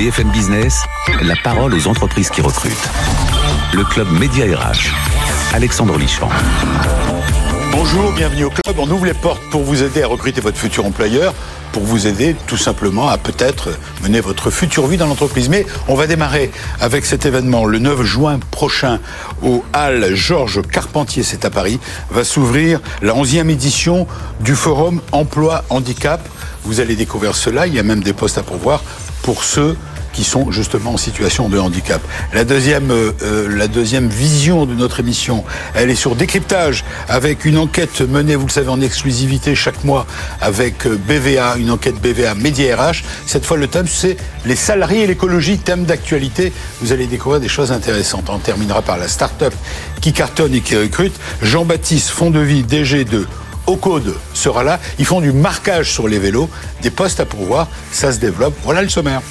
[0.00, 0.82] BFM Business,
[1.20, 2.88] la parole aux entreprises qui recrutent.
[3.74, 4.94] Le club Média RH.
[5.52, 6.30] Alexandre Lichamp.
[7.70, 8.76] Bonjour, bienvenue au club.
[8.78, 11.34] On ouvre les portes pour vous aider à recruter votre futur employeur,
[11.72, 15.50] pour vous aider tout simplement à peut-être mener votre future vie dans l'entreprise.
[15.50, 19.00] Mais on va démarrer avec cet événement le 9 juin prochain
[19.42, 21.78] au Hall Georges Carpentier, c'est à Paris,
[22.10, 24.06] va s'ouvrir la 11e édition
[24.40, 26.26] du Forum Emploi Handicap.
[26.64, 28.82] Vous allez découvrir cela, il y a même des postes à pourvoir
[29.22, 29.76] pour ceux
[30.24, 32.00] sont justement en situation de handicap.
[32.32, 37.44] La deuxième, euh, euh, la deuxième vision de notre émission, elle est sur décryptage avec
[37.44, 40.06] une enquête menée, vous le savez, en exclusivité chaque mois
[40.40, 43.02] avec euh, BVA, une enquête BVA Média RH.
[43.26, 46.52] Cette fois, le thème, c'est les salariés et l'écologie, thème d'actualité.
[46.80, 48.28] Vous allez découvrir des choses intéressantes.
[48.28, 49.54] On terminera par la start-up
[50.00, 51.14] qui cartonne et qui recrute.
[51.42, 53.26] Jean-Baptiste Fondevie, DG de
[53.66, 54.80] au code sera là.
[54.98, 56.50] Ils font du marquage sur les vélos,
[56.82, 57.68] des postes à pourvoir.
[57.92, 58.54] Ça se développe.
[58.64, 59.22] Voilà le sommaire.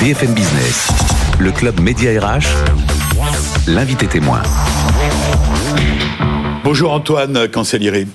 [0.00, 0.88] BFM Business,
[1.40, 2.44] le club Média RH,
[3.66, 4.40] l'invité témoin.
[6.62, 8.06] Bonjour Antoine Cancellieri.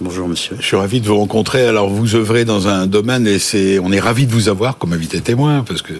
[0.00, 0.56] Bonjour monsieur.
[0.58, 1.66] Je suis ravi de vous rencontrer.
[1.66, 4.94] Alors vous œuvrez dans un domaine et c'est, on est ravi de vous avoir comme
[4.94, 5.92] invité témoin parce que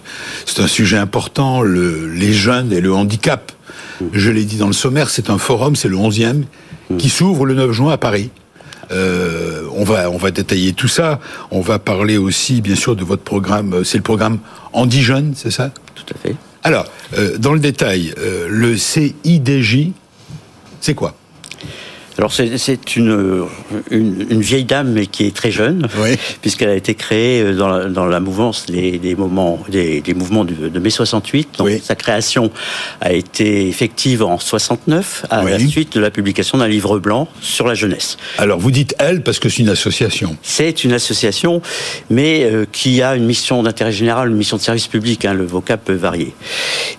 [0.47, 3.51] c'est un sujet important, le, les jeunes et le handicap.
[4.11, 6.43] Je l'ai dit dans le sommaire, c'est un forum, c'est le 11e,
[6.97, 8.31] qui s'ouvre le 9 juin à Paris.
[8.91, 11.19] Euh, on va on va détailler tout ça.
[11.51, 13.83] On va parler aussi bien sûr de votre programme.
[13.83, 14.39] C'est le programme
[14.73, 15.71] Andy Jeune, c'est ça?
[15.95, 16.35] Tout à fait.
[16.63, 16.85] Alors
[17.17, 19.91] euh, dans le détail, euh, le CIDJ,
[20.81, 21.15] c'est quoi?
[22.19, 23.45] Alors c'est une,
[23.91, 26.17] une, une, vieille dame mais qui est très jeune, Oui.
[26.41, 30.13] puisqu'elle a été créée euh, dans la, dans la mouvance des, des, moments, des, des
[30.13, 31.49] mouvements de, de mai 68.
[31.57, 31.81] Donc Oui.
[31.83, 32.51] sa création
[33.01, 35.51] a été effective en 69 à Oui.
[35.51, 38.17] la suite de la publication d'un livre blanc sur la jeunesse.
[38.37, 40.35] Alors vous dites elle parce que c'est une association.
[40.43, 41.61] C'est une association,
[42.09, 45.23] mais euh, qui a une mission d'intérêt général, une mission de service public.
[45.25, 46.33] hein, le vocab peut varier.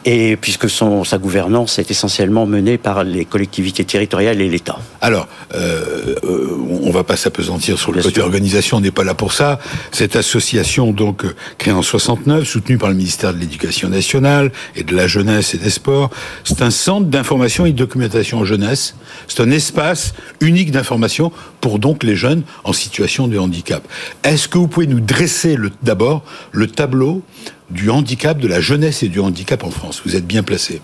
[0.04, 4.78] Et puisque son, sa gouvernance est essentiellement menée par les collectivités territoriales et l'État.
[5.10, 5.26] Alors,
[5.56, 9.32] euh, euh, on va pas s'apesantir sur le côté organisation, on n'est pas là pour
[9.32, 9.58] ça.
[9.90, 11.24] Cette association, donc,
[11.58, 15.58] créée en 69, soutenue par le ministère de l'Éducation nationale et de la jeunesse et
[15.58, 16.10] des sports,
[16.44, 18.94] c'est un centre d'information et de documentation en jeunesse.
[19.26, 23.82] C'est un espace unique d'information pour donc les jeunes en situation de handicap.
[24.24, 26.22] Est-ce que vous pouvez nous dresser d'abord
[26.52, 27.22] le tableau
[27.70, 30.02] du handicap, de la jeunesse et du handicap en France?
[30.04, 30.80] Vous êtes bien placé.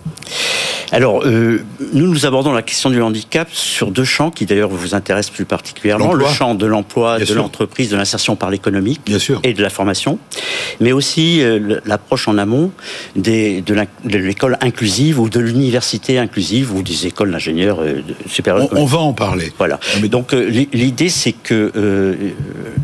[0.92, 4.94] Alors, euh, nous, nous abordons la question du handicap sur deux champs qui d'ailleurs vous
[4.94, 6.12] intéressent plus particulièrement.
[6.12, 9.00] Le champ de l'emploi, de l'entreprise, de l'insertion par l'économique
[9.42, 10.20] et de la formation,
[10.80, 12.70] mais aussi euh, l'approche en amont
[13.16, 13.74] des, de
[14.16, 18.68] l'école inclusive ou de l'université inclusive ou des écoles d'ingénieurs euh, supérieurs.
[18.70, 19.52] On, on va en parler.
[19.58, 19.80] Voilà.
[20.00, 22.30] Mais Donc euh, l'idée c'est que euh,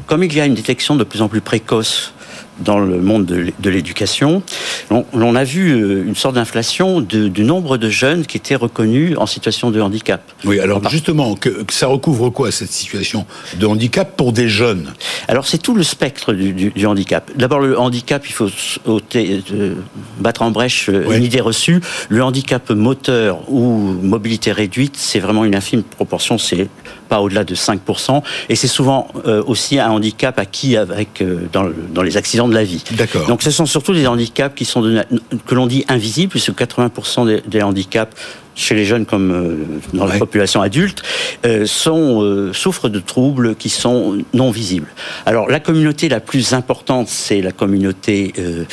[0.07, 2.13] comme il y a une détection de plus en plus précoce
[2.61, 4.43] dans le monde de l'é- de l'éducation,
[4.91, 9.27] on, a vu euh, une sorte d'inflation du nombre de jeunes qui étaient reconnus en
[9.27, 10.21] situation de handicap.
[10.45, 13.27] Oui, alors justement, que, que ça recouvre quoi cette situation
[13.59, 14.93] de handicap pour des jeunes?
[15.29, 17.31] Alors c'est tout le spectre du, du- du handicap.
[17.37, 18.49] D'abord le handicap, il faut
[18.85, 19.75] ôter, euh,
[20.19, 21.81] battre en brèche euh, une idée reçue.
[22.09, 23.63] Le handicap moteur ou
[24.03, 26.69] mobilité réduite, c'est vraiment une infime proportion, c'est
[27.09, 28.23] pas au-delà de 5%.
[28.49, 32.65] Et c'est souvent euh, aussi un handicap acquis avec, euh, dans les accidents de la
[32.65, 32.83] vie.
[32.93, 33.27] D'accord.
[33.27, 35.05] Donc ce sont surtout des handicaps qui sont de
[35.47, 38.17] que l'on dit invisibles, puisque 80% des, des handicaps
[38.55, 39.57] chez les jeunes comme euh,
[39.97, 40.15] dans Ouais.
[40.15, 41.03] la population adulte
[41.47, 44.89] euh, sont euh, souffrent de troubles qui sont non visibles.
[45.27, 48.65] Alors la communauté la plus importante, c'est la communauté euh,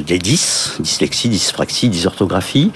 [0.00, 2.70] des 10, dyslexie, dyspraxie, dysorthographie,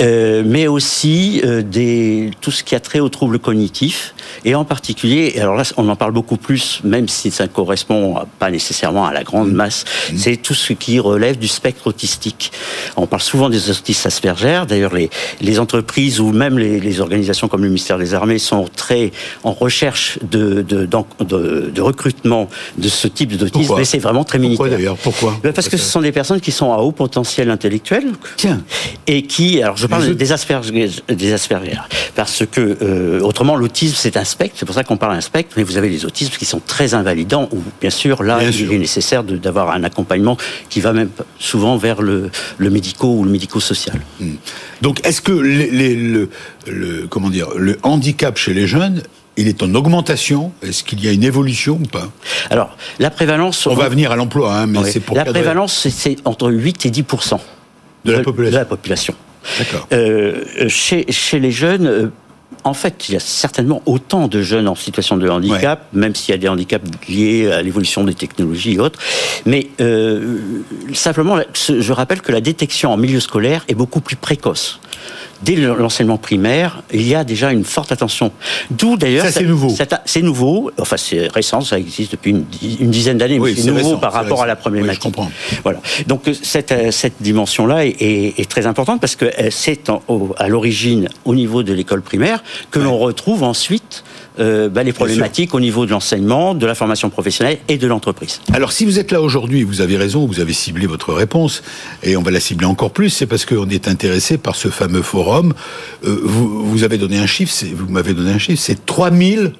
[0.00, 5.54] mais aussi des tout ce qui a trait aux troubles cognitifs et en particulier, alors
[5.54, 9.22] là on en parle beaucoup plus, même si ça ne correspond pas nécessairement à la
[9.22, 9.84] grande masse,
[10.16, 12.52] c'est tout ce qui relève du spectre autistique.
[12.96, 14.62] On parle souvent des autistes Asperger.
[14.68, 15.83] D'ailleurs, les, les entreprises
[16.20, 19.12] ou même les, les organisations comme le ministère des Armées sont très
[19.42, 23.74] en recherche de, de, d'en- de, de recrutement de ce type d'autisme.
[23.76, 24.56] Mais c'est vraiment très militaire.
[24.64, 24.96] Pourquoi d'ailleurs?
[24.96, 25.38] Pourquoi?
[25.42, 28.04] Ben, Parce que ce sont des personnes qui sont à haut potentiel intellectuel
[28.36, 28.62] Tiens,
[29.06, 31.78] et qui, alors je parle des Asperger, des Asperger,
[32.14, 35.54] parce que euh, autrement l'autisme c'est un spectre, c'est pour ça qu'on parle d'un spectre,
[35.56, 38.54] mais vous avez les autismes qui sont très invalidants où bien sûr là Bien il
[38.54, 38.72] sûr.
[38.72, 40.36] est nécessaire d'avoir un accompagnement
[40.70, 44.00] qui va même souvent vers le, le médico ou le médico-social.
[44.82, 46.28] donc est-ce que les- les- le,
[46.66, 49.02] le- comment dire, le handicap chez les jeunes,
[49.36, 52.08] il est en augmentation Est-ce qu'il y a une évolution ou pas?
[52.50, 54.90] Alors la prévalence, On va venir à l'emploi, hein, mais Oui.
[54.92, 55.40] c'est pour la cadrer.
[55.40, 57.04] prévalence c'est- entre 8 et 10
[58.04, 58.52] De la population.
[58.52, 59.14] De la population.
[59.58, 59.88] D'accord.
[59.92, 62.06] Euh, chez, chez les jeunes, euh,
[62.62, 66.30] en fait, il y a certainement autant de jeunes en situation de handicap, même s'il
[66.32, 68.98] y a des handicaps liés à l'évolution des technologies et autres.
[69.44, 70.38] Mais euh,
[70.94, 74.80] simplement, je rappelle que la détection en milieu scolaire est beaucoup plus précoce
[75.42, 78.32] dès l'enseignement primaire, il y a déjà une forte attention.
[78.70, 79.24] D'où d'ailleurs.
[79.26, 79.74] Ça, c'est nouveau.
[80.04, 80.70] C'est nouveau.
[80.78, 84.46] Enfin, c'est récent, ça existe depuis une, dizaine d'années, mais c'est nouveau par rapport à
[84.46, 85.02] la problématique.
[85.04, 85.30] Oui, je comprends.
[85.62, 85.80] Voilà.
[86.06, 89.90] Donc, euh, cette, euh, cette dimension-là est, très importante parce que euh, c'est
[90.36, 94.04] à l'origine, au niveau de l'école primaire, que l'on retrouve ensuite
[94.38, 98.40] euh, bah, les problématiques au niveau de l'enseignement, de la formation professionnelle et de l'entreprise.
[98.52, 101.62] Alors si vous êtes là aujourd'hui, vous avez raison, vous avez ciblé votre réponse,
[102.02, 105.02] et on va la cibler encore plus, c'est parce qu'on est intéressé par ce fameux
[105.02, 105.54] forum.
[106.04, 109.52] Euh, vous, vous, avez donné un chiffre, vous m'avez donné un chiffre, c'est 3000,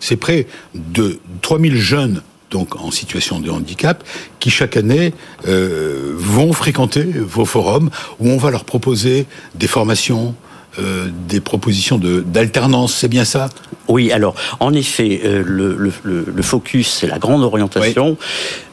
[0.00, 4.04] c'est près de 3000 jeunes donc en situation de handicap,
[4.38, 5.12] qui chaque année
[5.48, 7.90] euh, vont fréquenter vos forums
[8.20, 10.34] où on va leur proposer des formations,
[10.78, 13.48] euh, des propositions d'alternance, c'est bien ça?
[13.88, 18.16] Oui, alors en effet, euh, le, le, focus, c'est la grande orientation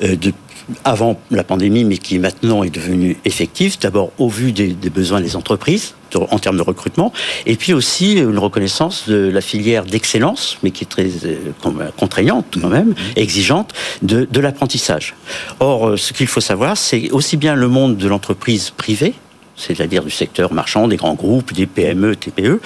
[0.03, 0.33] euh, de
[0.83, 5.35] avant la pandémie, mais qui maintenant est devenue effective, d'abord au vu des, besoins des
[5.35, 7.11] entreprises en termes de recrutement,
[7.45, 11.09] et puis aussi une reconnaissance de la filière d'excellence, mais qui est très
[11.97, 12.95] contraignante quand même, mmh.
[13.17, 13.73] exigeante,
[14.03, 15.15] de, de l'apprentissage.
[15.59, 19.15] Or, ce qu'il faut savoir, c'est aussi bien le monde de l'entreprise privée,
[19.55, 22.59] c'est-à-dire du secteur marchand, des grands groupes, des PME, TPE.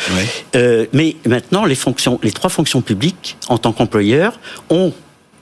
[0.56, 4.39] Euh, mais maintenant, les fonctions, les trois fonctions publiques, en tant qu'employeurs,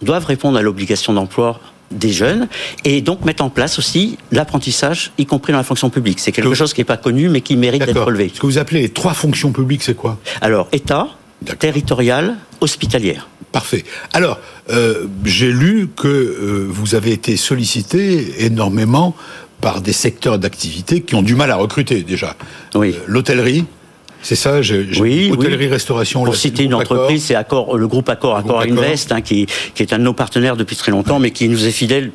[0.01, 1.59] doivent répondre à l'obligation d'emploi
[1.92, 2.47] des jeunes
[2.83, 6.19] et donc mettre en place aussi l'apprentissage, y compris dans la fonction publique.
[6.19, 8.31] C'est quelque chose qui n'est pas connu mais qui mérite d'être relevé.
[8.33, 10.18] Ce que vous appelez les trois fonctions publiques, c'est quoi?
[10.41, 11.09] Alors, État,
[11.59, 13.27] territorial, hospitalière.
[13.51, 13.86] Parfait.
[14.12, 14.39] Alors,
[14.69, 19.15] euh, j'ai lu que euh, vous avez été sollicité énormément
[19.62, 22.36] par des secteurs d'activité qui ont du mal à recruter déjà.
[22.74, 22.94] Oui.
[22.96, 23.66] Euh, l'hôtellerie,
[24.22, 26.24] c'est ça, j'ai, oui, hôtellerie, restauration.
[26.24, 29.94] Pour citer une entreprise, c'est Accor, le groupe Accor, Accor Invest, hein, qui, qui, est
[29.94, 32.12] un de nos partenaires depuis très longtemps, mais qui nous est fidèle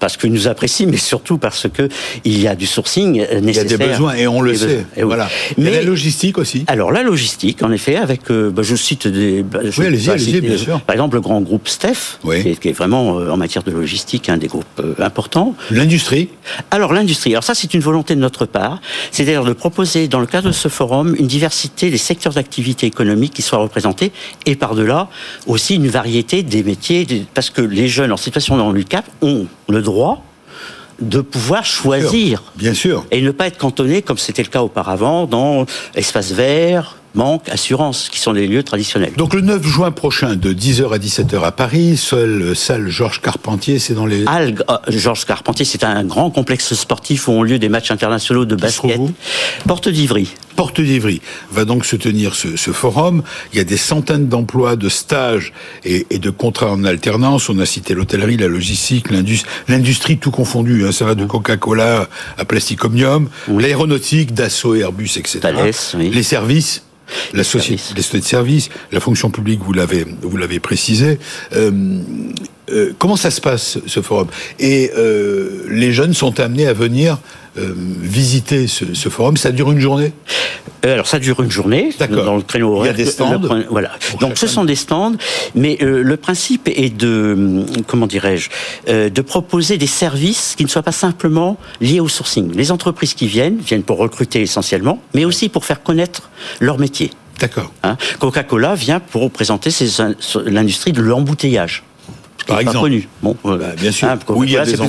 [0.00, 1.88] parce que nous apprécions, mais surtout parce que
[2.24, 3.42] il y a du sourcing nécessaire.
[3.42, 4.86] Il y a des besoins et on le sait.
[4.96, 5.28] Et voilà.
[5.56, 6.64] Mais la logistique aussi.
[6.66, 9.42] Alors la logistique, en effet, avec, euh, bah, je cite des.
[9.42, 10.80] Bah, oui, allez-y, allez bien sûr.
[10.80, 14.36] Par exemple, le grand groupe Steph, qui, est, vraiment euh, en matière de logistique un
[14.36, 15.54] des groupes euh, importants.
[15.70, 16.28] L'industrie.
[16.70, 17.32] Alors l'industrie.
[17.32, 18.80] Alors ça, c'est une volonté de notre part,
[19.10, 23.34] c'est-à-dire de proposer dans le cadre de ce forum une diversité des secteurs d'activité économique
[23.34, 24.12] qui soient représentés
[24.46, 25.08] et par-delà
[25.46, 29.82] aussi une variété des métiers, parce que les jeunes en situation de handicap ont le
[29.82, 30.22] droit
[31.00, 32.42] de pouvoir choisir.
[32.56, 33.04] Bien sûr.
[33.10, 38.08] Et ne pas être cantonné, comme c'était le cas auparavant, dans espace vert, manque, assurance,
[38.10, 39.12] qui sont les lieux traditionnels.
[39.16, 43.78] Donc le 9 juin prochain, de 10h à 17h à Paris, seule salle Georges Carpentier,
[43.78, 44.24] c'est dans les...
[44.26, 48.44] Algue, euh, Georges Carpentier, c'est un grand complexe sportif où ont lieu des matchs internationaux
[48.44, 49.00] de basket.
[49.66, 50.28] Porte d'Ivry.
[50.56, 51.20] Porte d'Ivry
[51.52, 53.22] va donc se tenir ce, forum.
[53.52, 55.52] Il y a des centaines d'emplois, de stages
[55.84, 57.48] et, de contrats en alternance.
[57.48, 59.06] On a cité l'hôtellerie, la logistique,
[59.68, 60.84] l'industrie, tout confondu.
[60.84, 60.90] Hein.
[60.90, 65.40] Ça va de Coca-Cola à Plasticomium, l'aéronautique, Dassault, Airbus, etc.
[65.94, 66.82] Les services
[67.32, 71.18] la société, les sociétés de services, la fonction publique, vous l'avez, vous l'avez précisé.
[71.54, 72.00] Euh,
[72.70, 74.28] euh, comment ça se passe ce forum?
[74.58, 77.18] Et euh, les jeunes sont amenés à venir
[77.58, 79.36] euh, visiter ce, forum.
[79.36, 80.12] Ça dure une journée?
[80.84, 82.92] Alors ça dure une journée dans le créneau horaire.
[82.94, 83.40] Il y a des stands.
[83.68, 83.90] voilà.
[84.20, 85.14] Donc ce sont des stands,
[85.54, 88.48] mais euh, le principe est de comment dirais-je
[88.86, 92.52] de proposer des services qui ne soient pas simplement liés au sourcing.
[92.54, 97.10] Les entreprises qui viennent viennent pour recruter essentiellement, mais aussi pour faire connaître leur métier.
[97.40, 97.72] D'accord.
[97.82, 97.96] Hein?
[98.18, 99.70] Coca-Cola vient pour présenter
[100.46, 101.84] l'industrie de l'embouteillage
[102.48, 102.80] par exemple.
[102.80, 103.08] connu.
[103.22, 104.08] Bon, bah, bien sûr.
[104.08, 104.80] Hein, oui, il y a des.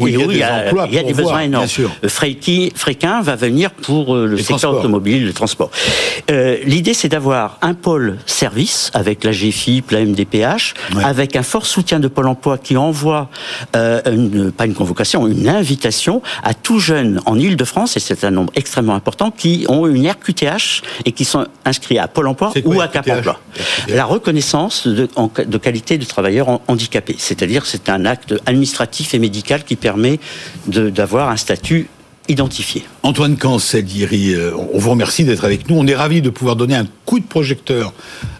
[0.00, 1.66] Oui, il y a, des, il y a des besoins énormes.
[2.04, 2.08] Euh,
[2.74, 5.70] Fréquin va venir pour euh, le secteur automobile, le transport.
[6.30, 11.66] Euh, L'idée, c'est d'avoir un pôle service avec la GFIP, la MDPH, avec un fort
[11.66, 13.28] soutien de Pôle Emploi qui envoie
[13.76, 18.30] euh, une, pas une convocation, une invitation à tout jeunes en Ile-de-France, et c'est un
[18.30, 22.80] nombre extrêmement important, qui ont une RQTH et qui sont inscrits à Pôle Emploi ou
[22.80, 23.40] à Cap Emploi.
[23.88, 25.08] La reconnaissance de,
[25.44, 26.60] de qualité de travailleurs
[27.18, 30.20] c'est-à-dire c'est un acte administratif et médical qui permet
[30.66, 31.88] d'avoir un statut
[32.28, 32.84] identifié.
[33.02, 35.76] Antoine Cancelieri, euh, on vous remercie d'être avec nous.
[35.76, 37.92] On est ravis de pouvoir donner un coup de projecteur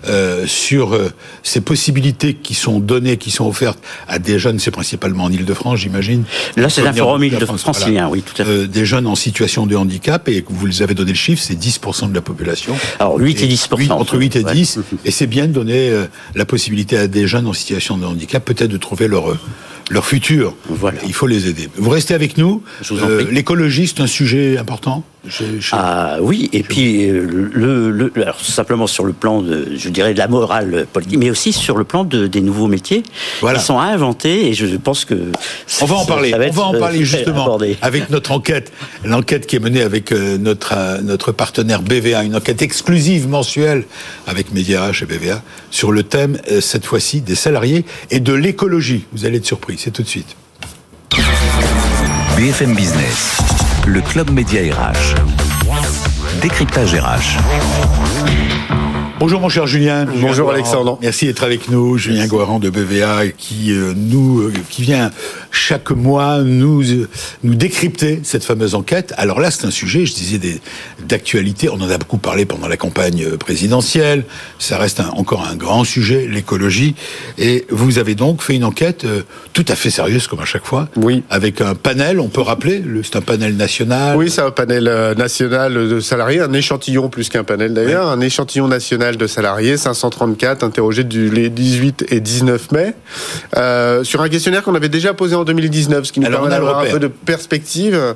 [0.06, 1.12] euh, sur euh,
[1.42, 5.80] ces possibilités qui sont données, qui sont offertes à des jeunes, c'est principalement en Ile-de-France,
[5.80, 6.24] j'imagine.
[6.56, 7.64] Là, c'est un forum Ile-de-France
[8.10, 8.68] oui, tout à fait.
[8.68, 12.10] des jeunes en situation de handicap, et vous les avez donné le chiffre, c'est 10%
[12.10, 12.74] de la population.
[13.00, 13.90] Alors, 8 et, 10%.
[13.90, 15.92] entre 8 et 10, et c'est bien de donner
[16.34, 19.36] la possibilité à des jeunes en situation de handicap, peut-être de trouver leur
[19.90, 20.54] leur futur.
[20.68, 21.00] Voilà.
[21.06, 21.68] Il faut les aider.
[21.76, 22.62] Vous restez avec nous.
[22.92, 25.04] Euh, l'écologie, c'est un sujet important?
[25.70, 30.18] Ah oui, et puis euh, le, alors, simplement sur le plan de, je dirais, de
[30.18, 33.04] la morale politique, mais aussi sur le plan de, des nouveaux métiers
[33.40, 34.48] qui sont à inventer.
[34.48, 35.14] Et je pense que
[35.80, 36.34] on va en parler.
[36.34, 38.72] On va en parler justement avec notre enquête,
[39.04, 43.84] l'enquête qui est menée avec euh, notre notre partenaire BVA, une enquête exclusive mensuelle
[44.26, 49.04] avec Mediarach et BVA sur le thème cette fois-ci des salariés et de l'écologie.
[49.12, 49.76] Vous allez être surpris.
[49.78, 50.36] C'est tout de suite.
[52.36, 53.38] BFM Business,
[53.86, 55.14] le club Média RH.
[56.40, 58.51] Décryptage RH.
[59.22, 60.04] Bonjour mon cher Julien.
[60.20, 60.98] Bonjour Alexandre.
[61.00, 61.96] Merci d'être avec nous.
[61.96, 65.12] Julien Guaran de BVA qui euh, nous euh, qui vient
[65.52, 67.08] chaque mois nous euh,
[67.44, 69.14] nous décrypter cette fameuse enquête.
[69.18, 70.40] Alors là, c'est un sujet, je disais
[71.06, 74.24] d'actualité, on en a beaucoup parlé pendant la campagne présidentielle.
[74.58, 76.96] Ça reste encore un grand sujet, l'écologie
[77.38, 79.06] et vous avez donc fait une enquête
[79.52, 80.88] tout à fait sérieuse comme à chaque fois.
[80.96, 81.22] Oui.
[81.30, 84.16] Avec un panel, on peut rappeler, c'est un panel national.
[84.16, 88.66] Oui, c'est un panel national de salariés, un échantillon plus qu'un panel d'ailleurs, un échantillon
[88.66, 92.94] national de salariés, 534 interrogés du, les 18 et 19 mai,
[93.56, 96.80] euh, sur un questionnaire qu'on avait déjà posé en 2019, ce qui nous permet d'avoir
[96.80, 98.14] un peu de perspective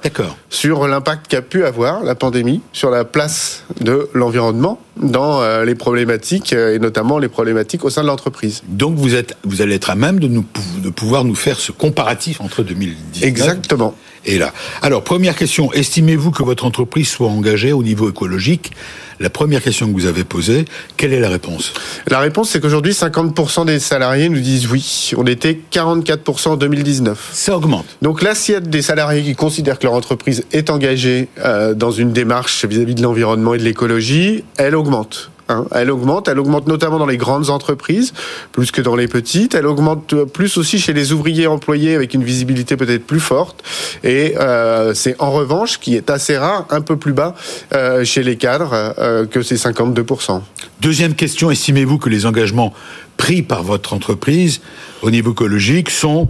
[0.51, 5.75] sur l'impact qu'a pu avoir la pandémie sur la place de l'environnement dans euh, les
[5.75, 8.63] problématiques euh, et notamment les problématiques au sein de l'entreprise.
[8.69, 10.45] Donc vous êtes, vous allez être à même de, nous,
[10.83, 13.95] de pouvoir nous faire ce comparatif entre 2019 Exactement.
[14.25, 14.53] et là.
[14.83, 18.73] Alors première question, estimez-vous que votre entreprise soit engagée au niveau écologique?
[19.21, 20.65] La première question que vous avez posée,
[20.97, 21.73] quelle est la réponse?
[22.07, 25.13] La réponse, c'est qu'aujourd'hui, 50% des salariés nous disent oui.
[25.17, 27.31] On était 44% en 2019.
[27.33, 27.87] Ça augmente.
[28.03, 32.65] Donc l'assiette des salariés qui considèrent que leur entreprise est engagée euh, dans une démarche
[32.65, 35.31] vis-à-vis de l'environnement et de l'écologie, elle augmente.
[35.49, 35.67] Hein.
[35.73, 38.13] Elle augmente, elle augmente notamment dans les grandes entreprises,
[38.53, 39.55] plus que dans les petites.
[39.55, 43.63] Elle augmente plus aussi chez les ouvriers employés avec une visibilité peut-être plus forte.
[44.03, 47.35] Et euh, c'est en revanche, qui est assez rare, un peu plus bas
[47.75, 50.41] euh, chez les cadres euh, que ces 52%.
[50.81, 52.73] Deuxième question, estimez-vous que les engagements
[53.17, 54.61] pris par votre entreprise
[55.03, 56.29] au niveau écologique sont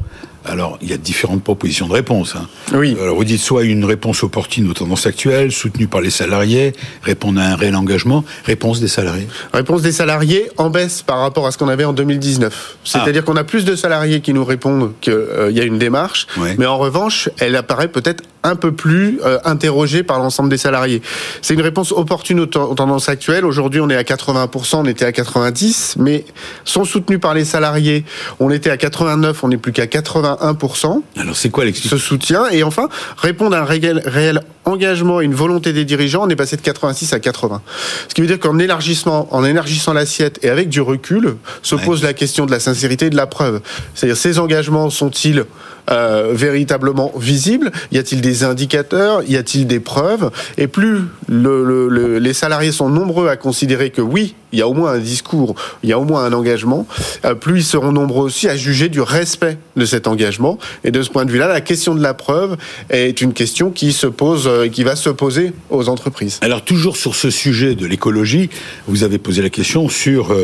[0.48, 2.36] alors, il y a différentes propositions de réponse.
[2.36, 2.46] Hein.
[2.72, 2.96] Oui.
[3.00, 7.40] Alors, vous dites soit une réponse opportune aux tendances actuelles, soutenue par les salariés, répondre
[7.40, 8.24] à un réel engagement.
[8.44, 11.92] Réponse des salariés Réponse des salariés en baisse par rapport à ce qu'on avait en
[11.92, 12.76] 2019.
[12.84, 13.26] C'est-à-dire ah.
[13.26, 16.26] qu'on a plus de salariés qui nous répondent qu'il euh, y a une démarche,
[16.58, 21.02] mais en revanche, elle apparaît peut-être un peu plus euh, interrogée par l'ensemble des salariés.
[21.42, 23.44] C'est une réponse opportune aux, tendances actuelles.
[23.44, 26.24] Aujourd'hui, on est à 80%, on était à 90%, mais
[26.64, 28.04] sont soutenus par les salariés.
[28.40, 31.02] On était à 89, on n'est plus qu'à 80 1%.
[31.18, 31.96] Alors c'est quoi l'explication?
[31.96, 32.48] Ce soutien.
[32.50, 36.56] Et enfin, répondre à un réel, engagement et une volonté des dirigeants, on est passé
[36.56, 37.62] de 86 à 80.
[38.08, 42.02] Ce qui veut dire qu'en élargissant, en élargissant l'assiette et avec du recul, se pose
[42.02, 43.60] la question de la sincérité et de la preuve.
[43.94, 45.44] C'est-à-dire ces engagements sont-ils
[45.88, 47.70] euh, véritablement visibles?
[47.92, 49.22] Y a-t-il des indicateurs?
[49.28, 50.30] Y a-t-il des preuves?
[50.58, 54.92] Et plus les salariés sont nombreux à considérer que oui, il y a au moins
[54.92, 56.86] un discours, il y a au moins un engagement,
[57.24, 60.58] euh, plus ils seront nombreux aussi à juger du respect de cet engagement.
[60.84, 62.56] Et de ce point de vue-là, la question de la preuve
[62.90, 66.38] est une question qui se pose, euh, qui va se poser aux entreprises.
[66.42, 68.48] Alors toujours sur ce sujet de l'écologie,
[68.86, 70.34] vous avez posé la question sur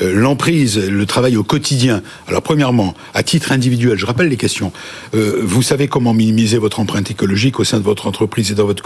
[0.00, 2.02] l'emprise, le travail au quotidien.
[2.28, 4.72] Alors premièrement, à titre individuel, je rappelle les questions.
[5.14, 8.66] Euh, vous savez comment minimiser votre empreinte écologique au sein de votre entreprise et dans
[8.66, 8.82] votre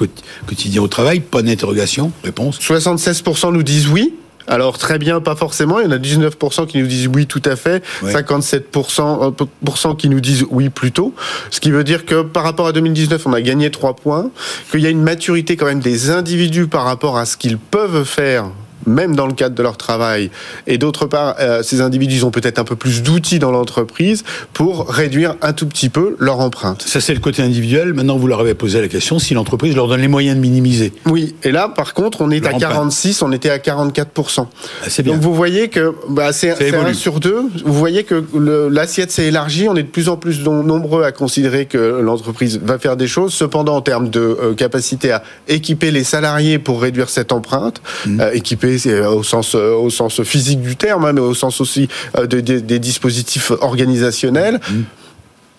[0.47, 4.15] quotidien au travail d'interrogation Réponse 76% nous disent oui.
[4.47, 5.81] Alors très bien, pas forcément.
[5.81, 10.09] Il y en a 19% qui nous disent oui tout à fait, 57% euh, qui
[10.09, 11.15] nous disent oui plutôt.
[11.51, 14.31] Ce qui veut dire que par rapport à 2019, on a gagné 3 points,
[14.71, 18.05] qu'il y a une maturité quand même des individus par rapport à ce qu'ils peuvent
[18.05, 18.51] faire
[18.87, 20.31] même dans le cadre de leur travail.
[20.67, 24.89] Et d'autre part, euh, ces individus ont peut-être un peu plus d'outils dans l'entreprise pour
[24.89, 26.83] réduire un tout petit peu leur empreinte.
[26.83, 27.95] Ça, c'est le côté individuel.
[27.95, 30.93] Maintenant, vous leur avez posé la question si l'entreprise leur donne les moyens de minimiser.
[31.07, 31.35] Oui.
[31.43, 34.47] Et là, par contre, on est à 46, on était à 44%.
[34.47, 35.13] Ah, bien.
[35.13, 37.43] Donc, vous voyez que bah, c'est un sur deux.
[37.65, 38.25] Vous voyez que
[38.71, 39.69] l'assiette s'est élargie.
[39.69, 43.33] On est de plus en plus nombreux à considérer que l'entreprise va faire des choses.
[43.33, 48.21] Cependant, en termes de euh, capacité à équiper les salariés pour réduire cette empreinte, mmh.
[48.21, 48.74] euh, équiper
[49.07, 51.89] au sens, euh, au sens physique du terme, hein, mais au sens aussi
[52.19, 54.75] euh, des dispositifs organisationnels, mmh.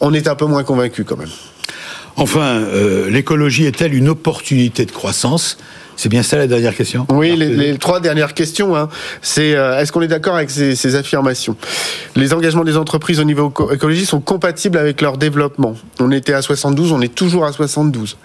[0.01, 1.29] on est un peu moins convaincu quand même.
[2.17, 2.61] Enfin,
[3.09, 5.57] l'écologie est-elle une opportunité de croissance?
[5.97, 7.05] C'est bien ça la dernière question?
[7.09, 8.73] Oui, les, trois dernières questions.
[8.73, 8.87] Hein.
[9.21, 11.57] C'est est-ce qu'on est, d'accord avec ces, ces, affirmations?
[12.15, 15.75] Les engagements des entreprises au niveau écologique sont compatibles avec leur développement.
[15.99, 18.15] On était à 72, on est toujours à 72.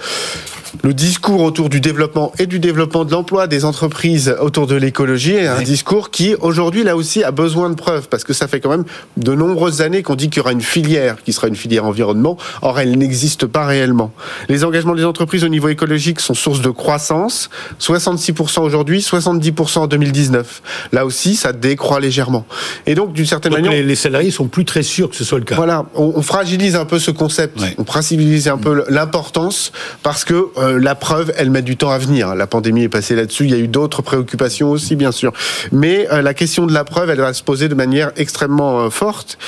[0.83, 5.35] Le discours autour du développement et du développement de l'emploi des entreprises autour de l'écologie
[5.35, 8.61] est un discours qui, aujourd'hui, là aussi, a besoin de preuves, parce que ça fait
[8.61, 8.85] quand même
[9.17, 12.37] de nombreuses années qu'on dit qu'il y aura une filière qui sera une filière environnement.
[12.63, 14.13] Or, elle n'existe pas réellement.
[14.49, 17.51] Les engagements des entreprises au niveau écologique sont source de croissance.
[17.81, 20.63] 66% aujourd'hui, 70% en 2019.
[20.93, 22.47] Là aussi, ça décroît légèrement.
[22.87, 23.71] Et donc, d'une certaine manière...
[23.73, 25.57] Les, salariés sont plus très sûrs que ce soit le cas.
[25.57, 27.61] Voilà, on, on fragilise un peu ce concept.
[27.77, 29.73] On fragilise un peu l'importance,
[30.03, 32.35] parce que euh, la preuve, elle met du temps à venir.
[32.35, 33.45] La pandémie est passée là-dessus.
[33.45, 35.33] Il y a eu d'autres préoccupations aussi, bien sûr.
[35.73, 38.91] Mais euh, la question de la preuve, elle va se poser de manière extrêmement euh,
[38.91, 39.39] forte.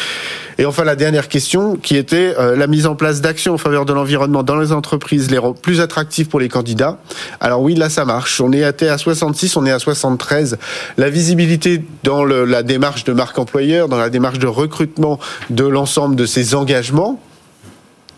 [0.59, 3.95] Et enfin, la dernière question, qui était la mise en place d'actions en faveur de
[3.95, 6.99] l'environnement dans les entreprises, les plus attractifs pour les candidats.
[7.41, 8.39] Alors oui, là, ça marche.
[8.39, 10.59] On est à 66, on est à 73.
[10.99, 16.17] La visibilité dans la démarche de marque employeur, dans la démarche de recrutement de l'ensemble
[16.17, 17.19] de ces engagements,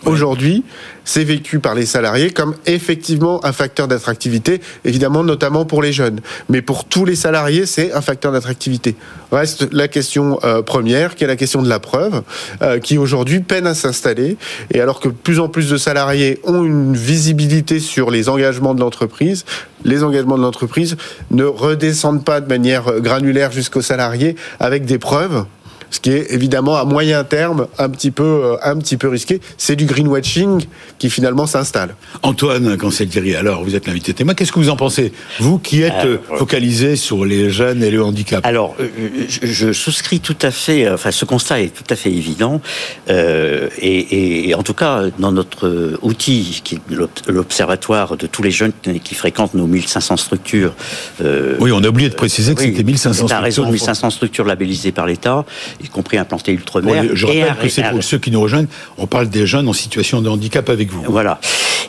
[0.06, 0.64] aujourd'hui,
[1.04, 6.20] c'est vécu par les salariés comme effectivement un facteur d'attractivité, évidemment notamment pour les jeunes.
[6.48, 8.96] Mais pour tous les salariés, c'est un facteur d'attractivité.
[9.32, 12.22] Reste la question euh, première, qui est la question de la preuve,
[12.62, 14.36] euh, qui aujourd'hui peine à s'installer.
[14.72, 18.80] Et alors que plus en plus de salariés ont une visibilité sur les engagements de
[18.80, 19.44] l'entreprise,
[19.84, 20.96] les engagements de l'entreprise
[21.30, 25.44] ne redescendent pas de manière granulaire jusqu'aux salariés avec des preuves
[25.94, 29.40] ce qui est évidemment à moyen terme un petit peu, euh, un petit peu risqué.
[29.56, 30.64] C'est du greenwashing
[30.98, 31.94] qui finalement s'installe.
[32.22, 36.04] Antoine Cancellieri, alors vous êtes l'invité témoin, qu'est-ce que vous en pensez Vous qui êtes
[36.04, 38.44] euh, focalisé sur les jeunes et le handicap?
[38.44, 38.88] Alors, euh,
[39.28, 42.60] je, souscris tout à fait, enfin ce constat est tout à fait évident,
[43.08, 46.80] euh, et, et, en tout cas dans notre outil, qui est
[47.28, 48.72] l'observatoire de tous les jeunes
[49.04, 50.74] qui fréquentent nos 1500 structures.
[51.22, 53.40] Euh, oui, on a oublié de préciser que c'était 1500 structures.
[53.40, 55.44] raison, 1500 structures labellisées par l'État
[55.84, 57.10] y compris implanté Ultramer.
[57.12, 60.22] je rappelle que c'est pour ceux qui nous rejoignent, on parle des jeunes en situation
[60.22, 61.02] de handicap avec vous.
[61.06, 61.40] Voilà.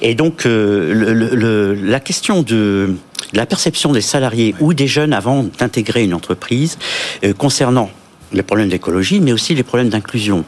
[0.01, 2.95] Et donc, euh, le, la question de
[3.33, 6.77] la perception des salariés ou des jeunes avant d'intégrer une entreprise
[7.23, 7.89] euh, concernant
[8.33, 10.45] les problèmes d'écologie, mais aussi les problèmes d'inclusion.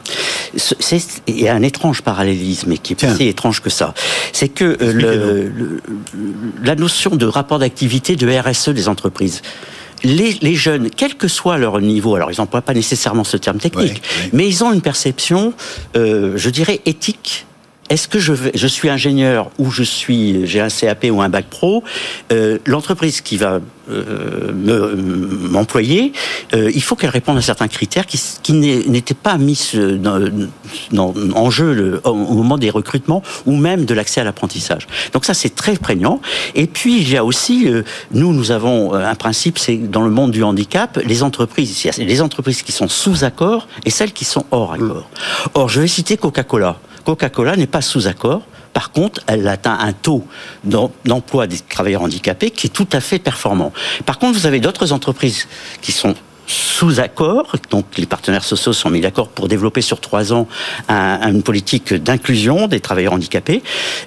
[1.26, 3.94] Il y a un étrange parallélisme, et qui est pas si étrange que ça.
[4.32, 5.80] C'est que euh, le,
[6.62, 9.42] la notion de rapport d'activité de RSE des entreprises,
[10.04, 14.02] les, jeunes, quel que soit leur niveau, alors ils n'emploient pas nécessairement ce terme technique,
[14.32, 15.52] mais ils ont une perception,
[15.96, 17.46] euh, je dirais, éthique
[17.88, 21.28] est-ce que je, vais, je suis ingénieur ou je suis j'ai un CAP ou un
[21.28, 21.82] bac pro
[22.32, 24.94] euh, L'entreprise qui va euh,
[25.50, 26.12] m'employer,
[26.54, 29.72] euh, il faut qu'elle réponde à certains critères qui, qui n'étaient pas mis
[30.92, 34.86] dans, en jeu au, moment des recrutements ou même de l'accès à l'apprentissage.
[35.14, 36.20] Donc ça c'est très prégnant.
[36.54, 40.10] Et puis il y a aussi, euh, nous nous avons un principe, c'est dans le
[40.10, 44.44] monde du handicap, les entreprises, les entreprises qui sont sous accord et celles qui sont
[44.50, 45.08] hors accord.
[45.54, 46.78] Or je vais citer Coca-Cola.
[47.08, 48.42] Coca-Cola n'est pas sous accord.
[48.74, 50.26] Par contre, elle atteint un taux
[50.62, 53.72] d'emploi des travailleurs handicapés qui est tout à fait performant.
[54.04, 55.48] Par contre, vous avez d'autres entreprises
[55.80, 56.14] qui sont
[56.48, 60.48] sous accord, donc les partenaires sociaux sont mis d'accord pour développer sur trois ans
[60.88, 63.62] un, une politique d'inclusion des travailleurs handicapés.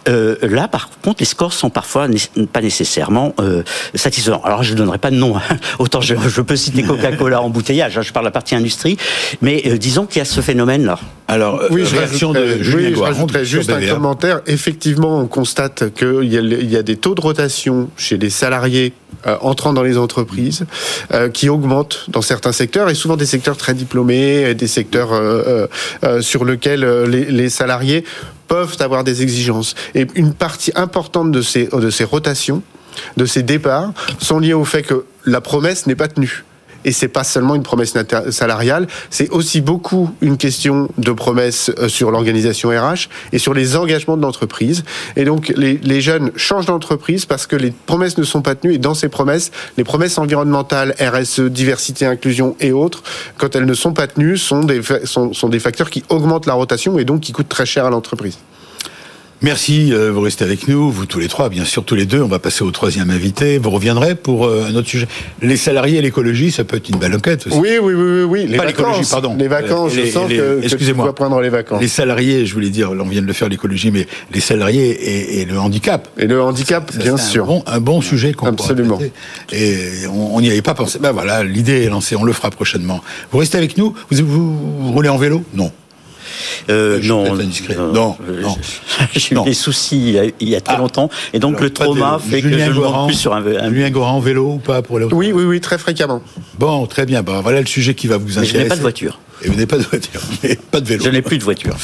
[0.10, 2.08] Euh, là, par contre, les scores sont parfois
[2.51, 4.41] pas nécessairement euh, satisfaisants.
[4.43, 5.38] Alors, je ne donnerai pas de nom.
[5.38, 5.41] Hein.
[5.80, 7.97] Autant je, je peux citer Coca-Cola embouteillage.
[7.97, 8.97] Hein, je parle de la partie industrie,
[9.41, 10.99] mais euh, disons qu'il y a ce phénomène-là.
[11.27, 14.41] Alors, oui, je réaction de Julien oui, juste un commentaire.
[14.47, 18.93] Effectivement, on constate qu'il y, y, a des taux de rotation chez les salariés
[19.27, 20.65] euh, entrant dans les entreprises
[21.13, 25.67] euh, qui augmentent dans certains secteurs et souvent des secteurs très diplômés, des secteurs euh,
[26.06, 28.06] euh sur lesquels les, salariés
[28.48, 29.76] peuvent avoir des exigences.
[29.96, 31.67] Et une partie importante de ces,
[32.06, 32.63] rotations,
[33.17, 36.46] de ces départs, sont liés au fait que la promesse n'est pas tenue.
[36.86, 37.96] Et c'est pas seulement une promesse
[38.30, 43.76] salariale, c'est aussi beaucoup une question de promesse euh, sur l'organisation RH et sur les
[43.76, 44.84] engagements de l'entreprise.
[45.15, 48.76] Et donc les, les jeunes changent d'entreprise parce que les promesses ne sont pas tenues.
[48.76, 53.04] Et dans ces promesses, les promesses environnementales, RSE, diversité, inclusion et autres,
[53.38, 56.54] quand elles ne sont pas tenues, sont des, sont, sont des facteurs qui augmentent la
[56.54, 58.38] rotation et donc qui coûtent très cher à l'entreprise.
[59.43, 62.21] Merci, euh, vous restez avec nous, vous tous les trois, bien sûr tous les deux.
[62.21, 63.58] On va passer au troisième invité.
[63.58, 65.08] Vous reviendrez pour euh, un autre sujet.
[65.41, 67.58] Les salariés et l'écologie, ça peut être une belle enquête aussi.
[67.58, 68.45] Oui, oui, oui, oui.
[68.47, 69.36] Les Pas l'écologie, pardon.
[69.39, 71.08] Les vacances, je sens que, excusez-moi.
[71.08, 71.82] tu prendre les vacances.
[71.82, 75.41] Les salariés, je voulais dire, on vient de le faire l'écologie, mais les salariés et,
[75.41, 76.08] et, le handicap.
[76.19, 77.45] Et le handicap, bien sûr.
[77.45, 78.99] Un bon, un bon sujet qu'on Absolument.
[79.51, 79.75] Et
[80.08, 80.99] on n'y avait pas pensé.
[80.99, 83.01] Ben voilà, l'idée est lancée, on le fera prochainement.
[83.32, 85.43] Vous restez avec nous vous, vous roulez en vélo?
[85.56, 85.71] Non.
[86.70, 88.58] Euh, non, non, non,
[89.15, 90.80] J'ai eu des soucis il y a, très ah.
[90.80, 93.70] longtemps, et donc le trauma fait que je ne monte plus sur un, un...
[93.70, 96.22] Julien Goran en vélo ou pas pour Oui, oui, oui, très fréquemment.
[96.58, 97.24] Bon, très bien.
[97.24, 98.54] Voilà le sujet qui va vous intéresser.
[98.54, 99.20] Mais je n'ai pas de voiture.
[99.44, 101.04] Et vous n'avez pas de voiture, mais pas de vélo.
[101.04, 101.76] Je n'ai plus de voiture.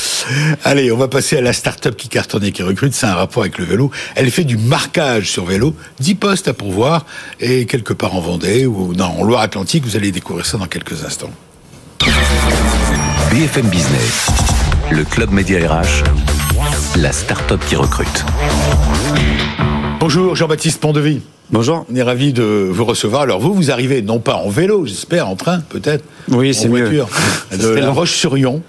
[0.63, 2.93] Allez, on va passer à la start-up qui cartonne et qui recrute.
[2.93, 3.91] C'est un rapport avec le vélo.
[4.15, 7.05] Elle fait du marquage sur vélo, 10 postes à pourvoir,
[7.39, 9.85] et quelque part en Vendée ou non, en Loire-Atlantique.
[9.85, 11.31] Vous allez découvrir ça dans quelques instants.
[13.31, 14.27] BFM Business,
[14.91, 16.03] le club Média RH,
[16.97, 18.25] la start-up qui recrute.
[19.99, 21.21] Bonjour Jean-Baptiste Pondevie.
[21.51, 21.85] Bonjour.
[21.91, 23.23] On est ravi de vous recevoir.
[23.23, 26.03] Alors vous, vous arrivez non pas en vélo, j'espère, en train peut-être.
[26.29, 26.85] Oui, c'est en mieux.
[26.85, 27.09] voiture.
[27.59, 28.61] De la Roche-sur-Yon.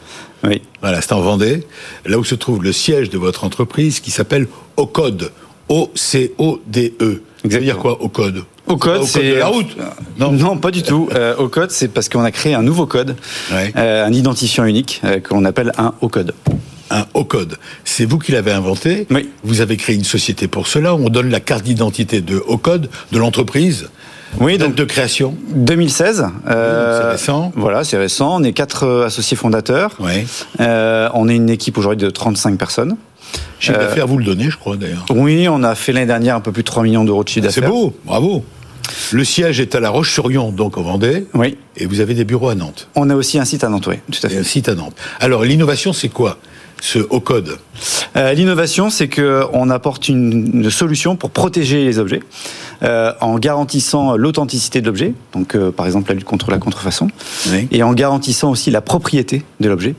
[0.44, 0.62] Oui.
[0.80, 1.66] Voilà, c'est en Vendée,
[2.06, 5.30] là où se trouve le siège de votre entreprise qui s'appelle Ocode.
[5.68, 7.22] O-C-O-D-E.
[7.42, 9.76] Ça veut dire quoi, Ocode Au code, Au c'est la route
[10.18, 11.08] Non, non, pas du tout.
[11.14, 13.16] Euh, au code, c'est parce qu'on a créé un nouveau code,
[13.52, 13.72] Ouais.
[13.76, 16.34] euh, un identifiant unique euh, qu'on appelle un au code.
[16.90, 17.56] un O-code.
[17.84, 19.06] C'est vous qui l'avez inventé.
[19.10, 19.28] Oui.
[19.44, 20.94] Vous avez créé une société pour cela.
[20.94, 23.88] On donne la carte d'identité de O-code de l'entreprise.
[24.40, 25.34] Oui, donc de création.
[25.54, 26.26] 2016.
[26.48, 27.52] euh, c'est récent.
[27.56, 28.36] Voilà, c'est récent.
[28.40, 29.98] On est quatre euh, associés fondateurs.
[30.60, 32.96] Euh, on est une équipe aujourd'hui de 35 personnes.
[33.60, 35.04] Chiffre Euh, d'affaires, vous le donnez, je crois d'ailleurs.
[35.10, 37.48] Oui, on a fait l'année dernière un peu plus de 3 millions d'euros de chiffre
[37.50, 37.70] C'est d'affaires.
[37.74, 38.44] beau, bravo.
[39.12, 41.56] Le siège est à La Roche-sur-Yon, donc en Vendée, Oui.
[41.76, 43.96] et vous avez des bureaux à Nantes On a aussi un site à Nantes, oui,
[44.12, 44.38] tout à et fait.
[44.38, 44.94] un site à Nantes.
[45.20, 46.38] Alors l'innovation, c'est quoi
[46.80, 47.58] ce O-code
[48.16, 52.20] Euh, L'innovation, c'est que on apporte une, une solution pour protéger les objets
[52.84, 57.08] euh, en garantissant l'authenticité de l'objet, donc euh, par exemple la lutte contre la contrefaçon,
[57.50, 57.66] Oui.
[57.72, 59.94] et en garantissant aussi la propriété de l'objet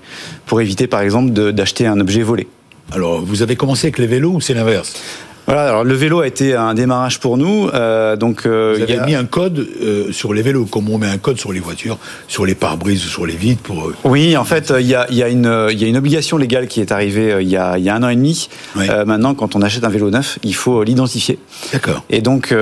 [0.45, 2.48] pour éviter par exemple d'acheter un objet volé.
[2.91, 4.93] Alors, vous avez commencé avec les vélos ou c'est l'inverse?
[5.50, 8.84] Voilà, alors le vélo a été un démarrage pour nous, euh, donc euh, Vous il
[8.84, 11.52] avez a- mis un code euh, sur les vélos, comme on met un code sur
[11.52, 13.92] les voitures, sur les pare-brises ou sur les vitres pour...
[14.04, 16.38] Oui, en fait, il y a, il y, a une, il y a une obligation
[16.38, 18.48] légale qui est arrivée il y a, il y a un an et demi.
[18.76, 18.86] Oui.
[19.08, 21.40] Maintenant, quand on achète un vélo neuf, il faut l'identifier.
[21.74, 22.04] D'accord.
[22.12, 22.54] Et donc,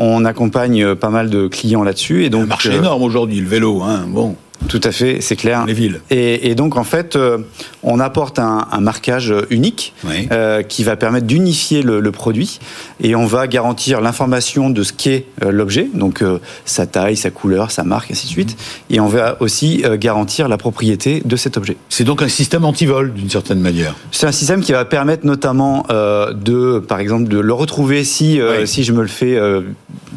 [0.00, 2.24] on accompagne pas mal de clients là-dessus.
[2.24, 4.34] Et donc, un marché énorme aujourd'hui, le vélo, hein, bon,
[4.68, 5.66] Tout à fait, c'est clair.
[5.66, 6.00] les villes.
[6.10, 7.38] Et, et donc, en fait, euh,
[7.82, 10.28] on apporte un, un marquage unique Oui.
[10.32, 12.58] euh, qui va permettre d'unifier le, le produit
[13.02, 17.30] et on va garantir l'information de ce qu'est euh, l'objet, donc euh, sa taille, sa
[17.30, 18.56] couleur, sa marque, ainsi de suite.
[18.88, 21.76] Et on va aussi garantir la propriété de cet objet.
[21.88, 23.94] C'est donc un système anti-vol, d'une certaine manière.
[24.10, 28.40] C'est un système qui va permettre notamment euh, de, par exemple, de le retrouver si,
[28.40, 28.66] Oui.
[28.66, 29.38] si je me le fais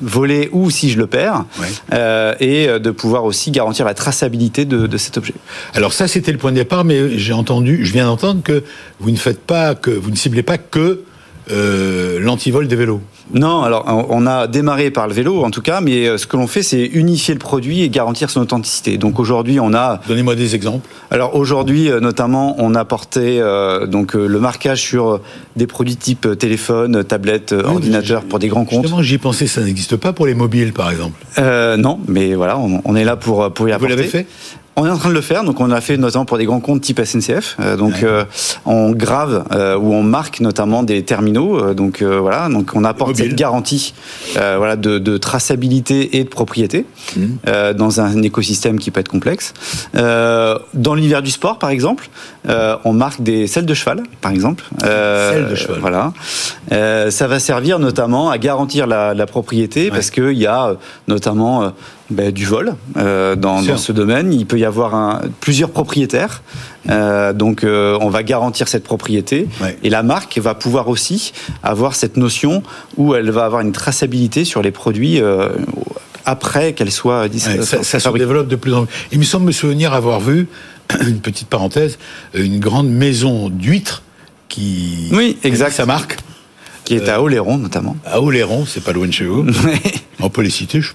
[0.01, 1.65] voler ou si je le perds, Oui.
[2.39, 4.35] et de pouvoir aussi garantir la traçabilité
[4.65, 5.34] de, cet objet.
[5.74, 8.63] Alors ça, c'était le point de départ, mais j'ai entendu, je viens d'entendre que
[9.00, 11.02] vous ne faites pas, que vous ne ciblez pas que
[11.52, 13.02] euh, l'antivol des vélos.
[13.34, 16.38] Non, alors on a démarré par le vélo en tout cas, mais euh, ce que
[16.38, 18.98] l'on fait, c'est unifier le produit et garantir son authenticité.
[18.98, 20.88] Donc aujourd'hui, on a, Donnez-moi des exemples.
[21.10, 25.22] alors aujourd'hui euh, notamment, on a porté euh, donc le marquage sur
[25.56, 28.84] des produits type téléphone, tablette, Oui, ordinateur pour des grands comptes.
[28.84, 31.20] Justement, j'y pensais, ça n'existe pas pour les mobiles, par exemple.
[31.40, 33.96] Euh, non, mais voilà, on, on est là pour pour y Vous apporter.
[33.96, 34.28] l'avez fait?
[34.78, 36.60] On est en train de le faire, donc on l'a fait notamment pour des grands
[36.60, 37.56] comptes type SNCF.
[37.62, 38.26] Euh, donc euh,
[38.66, 41.58] on grave euh, ou on marque notamment des terminaux.
[41.58, 43.94] euh, donc euh, voilà, donc on apporte cette garantie,
[44.38, 46.86] euh, voilà, de, de traçabilité et de propriété
[47.16, 47.38] Mhm.
[47.48, 49.54] euh, dans un écosystème qui peut être complexe.
[49.96, 52.10] Euh, dans l'univers du sport, par exemple,
[52.50, 54.64] euh, on marque des selles de cheval, par exemple.
[54.82, 55.80] Selles de cheval.
[55.80, 56.14] Voilà.
[56.72, 60.76] Euh, ça va servir notamment à garantir la, la propriété parce qu'il y a
[61.08, 61.70] notamment euh,
[62.10, 64.32] ben, du vol euh, dans, ce domaine.
[64.34, 66.44] Il peut y avoir un- plusieurs propriétaires.
[66.89, 69.78] Euh, donc euh, on va garantir cette propriété Ouais.
[69.84, 72.62] et la marque va pouvoir aussi avoir cette notion
[72.98, 75.20] où elle va avoir une traçabilité sur les produits
[76.26, 78.94] après qu'elle soit Ouais, ça, ça se développe de plus en plus.
[79.12, 80.48] Il me semble me souvenir avoir vu,
[81.08, 81.98] une petite parenthèse,
[82.34, 84.04] une grande maison d'huîtres
[84.48, 85.10] qui...
[85.12, 85.72] Oui, exact.
[85.74, 86.18] Sa marque,
[86.86, 87.98] qui est à Oléron notamment.
[88.06, 89.45] à Oléron, c'est pas loin de chez vous.
[90.21, 90.88] On peut les citer, je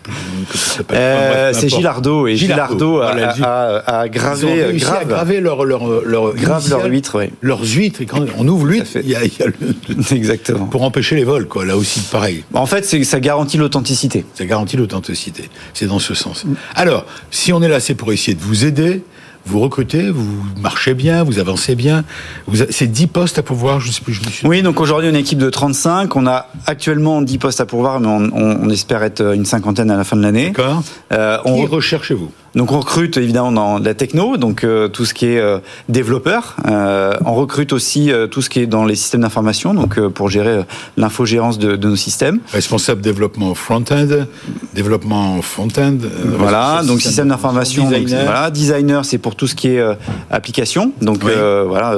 [0.55, 0.97] sais plus.
[0.97, 1.69] Euh, c'est.
[1.69, 6.35] Gilardo et Gilardo a, a- a Ils gravé, réussi à grave, graver leur, leur, leur,
[6.35, 7.25] grave leur initiale, huître, oui.
[7.43, 8.01] leurs huîtres.
[8.01, 10.65] Et quand on ouvre l'huître, il y a, il y a le- Exactement.
[10.67, 11.67] pour empêcher les vols, quoi.
[11.67, 12.45] Là aussi, pareil.
[12.55, 14.25] En fait, ça garantit l'authenticité.
[14.35, 15.51] Ça garantit l'authenticité.
[15.75, 16.45] C'est dans ce sens.
[16.75, 19.03] Alors, si on est là, c'est pour essayer de vous aider.
[19.47, 20.27] Vous recrutez, vous
[20.61, 22.05] marchez bien, vous avancez bien.
[22.47, 24.47] Vous avez- C'est 10 postes à pouvoir, je sais plus, je me suis.
[24.47, 26.15] Oui, donc aujourd'hui, on est une équipe de 35.
[26.15, 29.91] On a actuellement 10 postes à pourvoir, mais on, on- on espère être une cinquantaine
[29.91, 30.49] à la fin de l'année.
[30.51, 30.83] D'accord.
[31.13, 32.31] Euh, on, Qui recherchez-vous?
[32.55, 35.59] Donc on recrute évidemment dans la techno, donc euh, tout ce qui est euh,
[35.89, 36.57] développeur.
[36.69, 40.65] Euh, on recrute aussi tout ce qui est dans les systèmes d'information, donc pour gérer
[40.97, 42.41] l'infogérance de, de nos systèmes.
[42.53, 44.27] Responsable développement front-end,
[44.75, 45.97] développement front-end.
[46.39, 47.89] Voilà, donc système d'information.
[47.89, 48.25] Designer.
[48.25, 49.83] Voilà, designer, c'est pour tout ce qui est
[50.31, 50.93] application.
[51.01, 51.33] Donc Oui.
[51.69, 51.97] voilà,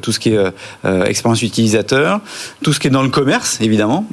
[0.00, 0.44] tout ce qui est
[1.06, 2.20] expérience utilisateur,
[2.62, 4.06] tout ce qui est dans le commerce, évidemment.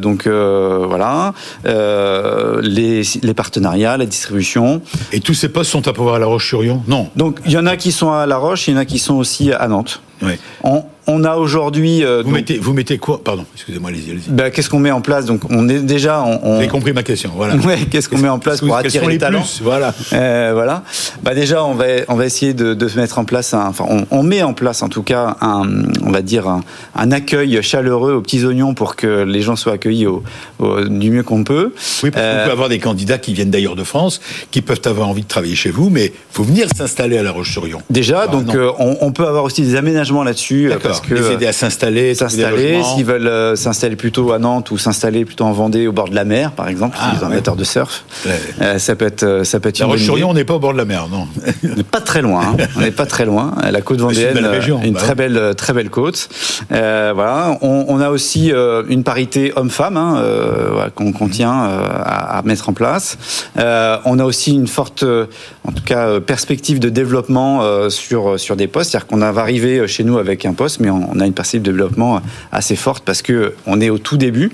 [0.00, 4.82] Donc voilà, les, les partenariats, la distribution.
[5.12, 6.82] Et tout tous ces postes sont à pouvoir à La Roche-sur-Yon?
[6.86, 7.08] Non.
[7.16, 8.98] Donc il y en a qui sont à La Roche, il y en a qui
[8.98, 10.02] sont aussi à Nantes.
[10.22, 10.32] Oui.
[10.64, 12.04] On, on a aujourd'hui.
[12.04, 14.10] euh, Vous, donc- mettez, vous mettez quoi Pardon, excusez-moi, allez-y.
[14.12, 14.30] allez-y.
[14.30, 16.22] bah, qu'est-ce qu'on met en place Donc on est déjà.
[16.22, 17.56] On, on- Vous avez compris ma question, voilà.
[17.56, 19.92] Ouais, qu'est-ce qu'on met en place pour attirer les les talents plus Voilà.
[20.12, 20.84] Euh, voilà.
[21.24, 24.22] Bah déjà, on va on va essayer de, de mettre en place un, enfin, on,
[24.22, 25.62] met en place en tout cas un,
[26.04, 26.60] on va dire un,
[26.94, 30.22] un accueil chaleureux aux petits oignons pour que les gens soient accueillis au,
[30.60, 31.72] au- du mieux qu'on peut.
[32.04, 34.20] Oui, parce qu'on Euh, peut avoir des candidats qui viennent d'ailleurs de France,
[34.52, 37.32] qui peuvent avoir envie de travailler chez vous, mais il faut venir s'installer à La
[37.32, 37.80] Roche-sur-Yon.
[37.90, 41.46] Déjà, donc euh, on peut avoir aussi des aménagements là-dessus euh, parce que les aider
[41.46, 42.94] à s'installer, des s'installer, logements.
[42.96, 46.14] s'ils veulent euh, s'installer plutôt à Nantes ou s'installer plutôt en Vendée au bord de
[46.14, 47.32] la mer, par exemple, Ah, si ouais.
[47.32, 48.32] amateurs de surf, Ouais.
[48.60, 50.10] euh, ça peut être euh, ça peut être La une bonne idée.
[50.10, 51.26] Roche-sur-Yon, on n'est pas au bord de la mer, non.
[51.64, 52.42] On n'est pas très loin.
[52.42, 52.56] hein.
[52.76, 53.54] On n'est pas très loin.
[53.70, 56.28] La côte une vendéenne, belle région, euh, une bah très belle, euh, très belle côte.
[56.72, 57.56] Euh, voilà.
[57.62, 62.38] On, on a aussi euh, une parité homme-femme hein, euh, qu'on qu'on tient euh, à,
[62.38, 63.16] à mettre en place.
[63.58, 65.26] Euh, on a aussi une forte, euh,
[65.66, 68.90] en tout cas, euh, perspective de développement euh, sur sur des postes.
[68.90, 71.70] C'est-à-dire qu'on va arriver chez nous avec un poste, mais on, a une perspective de
[71.70, 74.52] développement assez forte parce que on est au tout début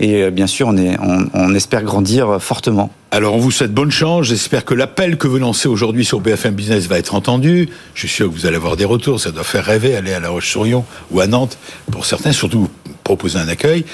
[0.00, 2.90] et euh, bien sûr on est, on, on espère grandir fortement.
[3.12, 4.26] Alors, on vous souhaite bonne chance.
[4.26, 7.68] J'espère que l'appel que vous lancez aujourd'hui sur BFM Business va être entendu.
[7.94, 9.20] Je suis sûr que vous allez avoir des retours.
[9.20, 11.56] Ça doit faire rêver aller à La Roche-sur-Yon ou à Nantes
[11.90, 12.68] pour certains, surtout
[13.04, 13.84] proposer un accueil.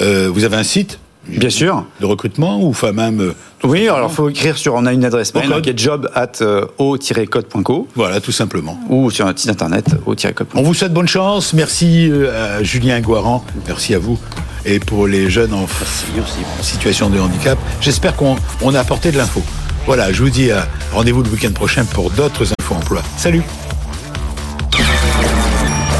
[0.00, 1.84] Euh, vous avez un site Bien sûr.
[2.00, 5.50] de recrutement ou enfin même Oui, alors faut écrire sur, on a une adresse mail
[5.62, 8.78] qui est job at euh, o-code.co voilà, tout simplement.
[8.88, 10.58] ou sur notre site internet o-code.co.
[10.58, 11.52] On vous souhaite bonne chance.
[11.52, 13.44] Merci euh, à Julien Guaran.
[13.66, 14.18] Merci à vous.
[14.64, 19.18] Et pour les jeunes en, en situation de handicap, j'espère qu'on on a apporté de
[19.18, 19.42] l'info.
[19.86, 20.60] Voilà, je vous dis euh,
[20.92, 23.02] rendez-vous le week-end prochain pour d'autres infos emploi.
[23.16, 23.42] Salut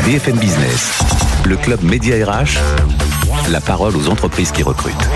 [0.06, 0.98] BFM Business,
[1.44, 2.58] le club Média RH,
[3.50, 5.08] la parole aux entreprises qui recrutent.